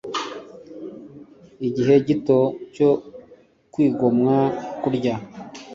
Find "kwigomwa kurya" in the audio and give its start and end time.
3.71-5.15